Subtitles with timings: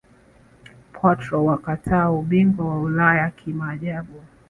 [0.93, 4.21] Portro wakatwaa ubingwa wa Ulaya kimaajabu